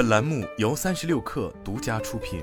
[0.00, 2.42] 本栏目由三十六氪独家出品。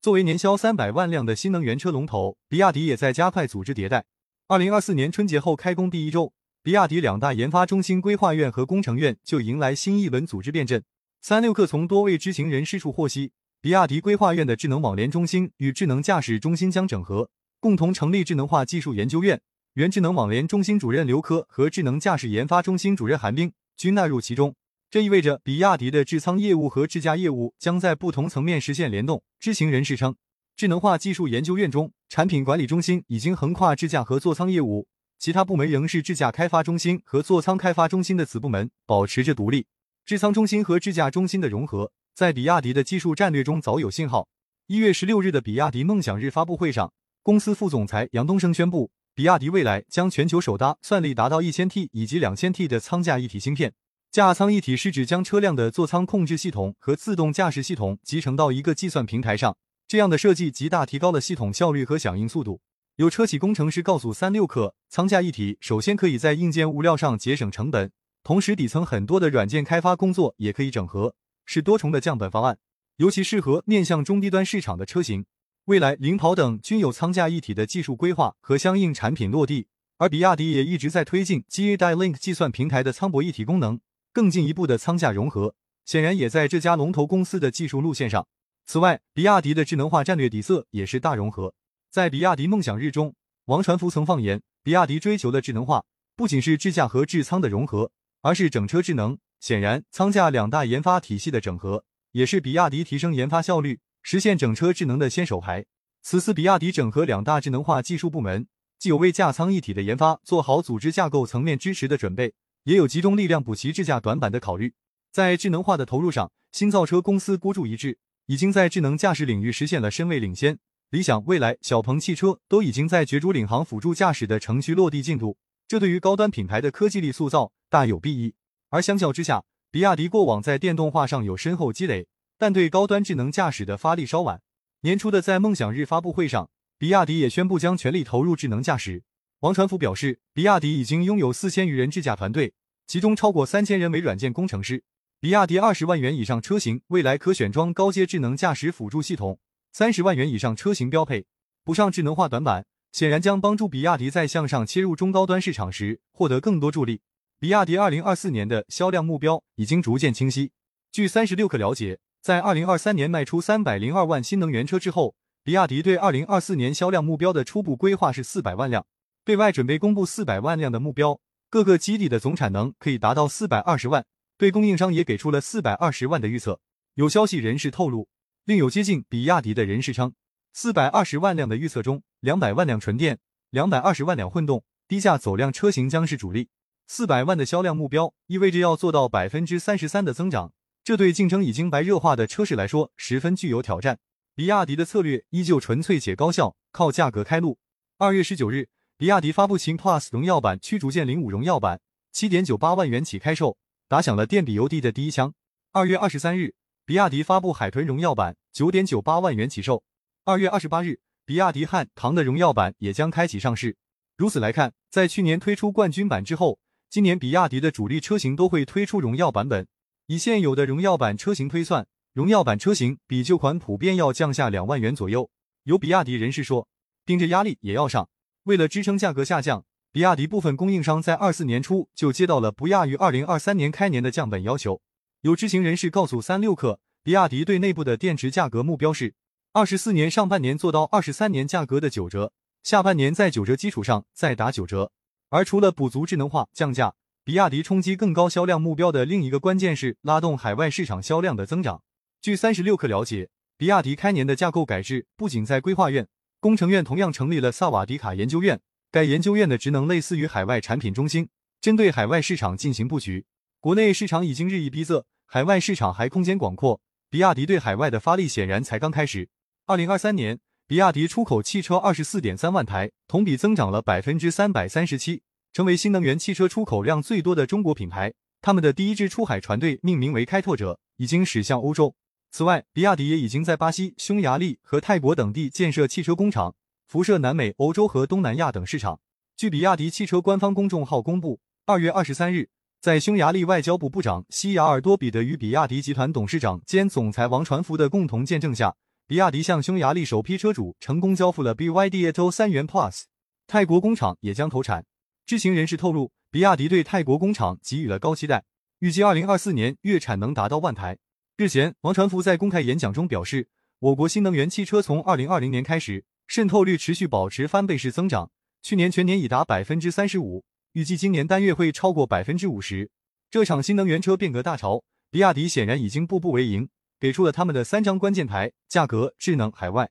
[0.00, 4.06] 作为年销三百万辆的新能源车龙头，比亚迪也在加快组织迭代。
[4.48, 10.82] 二零二四年春节后开工第一周，比亚迪两大研发中心规划院和工程院就迎来新一轮组织变阵。
[11.20, 17.28] 三六氪从多位知情人士处获悉，比亚迪规划院的智能网联中心与智能驾驶中心将整合，
[17.60, 19.42] 共同成立智能化技术研究院。
[19.74, 24.54] 原智能网联中心主任刘科和智能驾驶研发中心主任韩冰均纳入其中。
[24.90, 29.22] 这意味着比亚迪的智仓业务和智驾业务将在不同层面实现联动。
[29.40, 30.14] 知情人士称，
[30.54, 34.86] 智能化技术研究院中产品管理中心已经横跨智驾和座舱业务，
[35.18, 39.64] 其他部门仍是智驾开发中心和座舱开发中心的子部门，保持着独立。
[40.04, 44.28] 智仓中心和智驾中心的融合，在比亚迪的技术战略中早有信号。
[44.66, 53.74] 一月十六日的比亚迪梦想日发布会上，公司副总裁杨东升宣布，比亚迪未来将全球首搭算力达到一千 T 以及两千 T 的舱架一体芯片。
[54.10, 59.54] 驾舱一体是指将车辆的座舱控制系统和自动驾驶系统集成到一个计算平台上，
[59.86, 62.62] 这样的设计极大提高了系统效率和响应速度。
[62.96, 72.56] 有车企工程师告诉三六氪，舱架一体首先可以在硬件物料上节省成本，同时底层很多的软件开发工作也可以整合，是多重的降本方案，
[72.96, 75.26] 尤其适合面向中低端市场的车型。
[75.66, 83.78] 未来，领跑等均有舱架一体的技术规划和相应产品落地，而比亚迪也一直在推进 GAi Link 计算平台的舱博一体功能。
[84.12, 88.26] 更进一步的舱架融合，显然也在这家龙头公司的技术路线上。
[88.66, 91.54] 此外，比亚迪的智能化战略底色也是大融合。
[91.90, 95.84] 在比亚迪梦想日中，王传福曾放言，比亚迪追求的智能化
[96.16, 99.16] 不仅是智驾和智舱的融合，而是整车智能。
[99.38, 105.64] 显然，舱架两大研发体系的整合，也是比亚迪提升研发效率、实现整车智能的先手牌。
[106.02, 108.46] 此次比亚迪整合两大智能化技术部门，
[108.78, 112.34] 既有为驾舱一体的研发做好组织架构层面支持的准备。
[112.64, 114.74] 也有集中力量补齐智驾短板的考虑，
[115.10, 120.58] 在智能化的投入上，新造车公司孤注一掷，已经在智能驾驶领域实现了身位领先。
[120.90, 125.36] 理想、蔚来、小鹏汽车都已经在角逐领航辅助驾驶的程序落地进度，
[125.66, 128.34] 这对于高端品牌的科技力塑造大有裨益。
[128.68, 132.06] 而相较之下，比亚迪过往在电动化上有深厚积累，
[132.42, 134.42] 但对高端智能驾驶的发力稍晚。
[134.80, 139.04] 年初的在梦想日发布会上，比亚迪也宣布将全力投入智能驾驶。
[139.42, 142.54] 王传福表示，比亚迪已经拥有四千余人智驾团队，
[142.88, 144.82] 其中超过三千人为软件工程师。
[145.20, 149.38] 比亚迪二十万元以上车型未来可选装高阶智能驾驶辅助系统，
[149.70, 151.26] 三十万元以上车型标配。
[151.62, 157.02] 补上智能化短板，显然将帮助比亚迪在向上切入中高端市场时获得更多助力。
[157.38, 160.50] 比亚迪二零二四年的销量目标已经逐渐清晰。
[160.90, 168.86] 据三十六氪了解，在二零二三年卖出三百零二万新能源车之后，比亚迪对二零二四年销量目标的初步规划是四百万辆。
[169.24, 171.18] 对外准备公布四百万辆的目标，
[171.50, 174.06] 各个基地的总产能可以达到四百二十万。
[174.38, 176.60] 对供应商也给出了四百二十万的预测。
[176.94, 178.06] 有消息人士透露，
[178.44, 180.14] 另有接近比亚迪的人士称，
[180.52, 183.18] 四百二十万辆的预测中，两百万辆纯电，
[183.50, 186.50] 两百二十万辆混动，低价走量车型将是主力。
[186.86, 190.52] 四百万的销量目标意味着要做到百分之三十三的增长，
[190.84, 193.98] 这对竞争已经白热化的车市来说十分具有挑战。
[194.34, 197.58] 比亚迪的策略依旧纯粹且高效，靠价格开路。
[197.98, 198.68] 二月十九日。
[198.98, 201.80] 比亚迪发布秦 Plus 荣耀版驱逐舰零五荣耀版，
[202.12, 203.56] 七点九八万元起开售，
[203.88, 205.34] 打响了电比油地的第一枪。
[205.72, 206.54] 二月二十三日，
[206.84, 209.82] 比亚迪发布海豚荣耀版，九点九八万元起售。
[210.24, 213.76] 二月二十八日，比亚迪汉唐的荣耀版也将开启上市。
[214.16, 219.66] 如此来看，在去年推出冠军版之后，今年比亚迪的主力车型都会推出荣耀版本。
[220.12, 225.30] 以现有的荣耀版车型推算，荣耀版车型比旧款普遍要降下两万元左右。
[225.62, 226.68] 有比亚迪人士说，
[227.06, 228.10] 盯着压力也要上。
[228.42, 234.82] 为了支撑价格下降，比亚迪部分供应商在二四年初就接到了不亚于二零二三年开年的降本要求。
[235.22, 239.14] 有知情人士告诉三六氪，比亚迪对内部的电池价格目标是
[239.54, 244.92] 二十四年上半年做到二十三年价格的九折，下半年在九折基础上再打九折。
[245.30, 246.92] 而除了补足智能化降价，
[247.24, 251.80] 比亚迪冲击更高销量目标的另一个关键是拉动海外市场销量的增长。
[252.20, 256.08] 据三十六氪了解，比亚迪开年的架构改制不仅在规划院。
[256.40, 258.60] 工程院同样成立了萨瓦迪卡研究院，
[258.90, 261.28] 该研究院的职能类似于海外产品中心，
[261.60, 263.24] 针对海外市场进行布局。
[263.60, 269.28] 国内市场已经日益逼仄，海外市场还空间广阔，比亚迪对海外的发力显然才刚开始。
[269.66, 278.14] 二零二三年，比亚迪出口汽车二十四点三万台，同比增长了百分之三百三十七，成为新能源汽车出口量最多的中国品牌。
[278.40, 281.94] 他们的第一支出海船队命名为开拓者，已经驶向欧洲。
[282.30, 286.54] 此外，比亚迪也已经在巴西、匈牙利和泰国等地建设汽车工厂，
[286.86, 288.98] 辐射南美、欧洲和东南亚等市场。
[289.36, 292.48] 据比亚迪汽车官方公众号公布，二月二十三日，
[292.80, 298.74] 在匈牙利外交部部长西雅尔多彼得与比亚迪集团董事长兼总裁王传福的共同见证下，
[299.06, 303.02] 比亚迪向匈牙利首批车主成功交付了 BYD Atto 三元 Plus，
[303.46, 304.86] 泰国工厂也将投产。
[305.24, 308.44] 知情人士透露，比亚迪对泰国工厂给予了高期待，
[308.80, 310.98] 预计二零二四年月产能达到万台。
[311.36, 313.48] 日前，王传福在公开演讲中表示，
[313.78, 318.30] 我国新能源汽车从二零二零年开始，渗透率持续保持翻倍式增长，
[318.62, 320.44] 去年全年已达百分之三十五。
[320.72, 322.90] 预计今年单月会超过百分之五十。
[323.30, 329.90] 这场新能源车变革大潮，比亚迪显然已经步步为营，给出了他们的三张关键牌：价格、智能、海外。